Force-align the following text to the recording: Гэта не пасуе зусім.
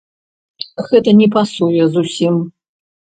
Гэта 0.87 1.13
не 1.19 1.27
пасуе 1.35 1.83
зусім. 1.97 2.41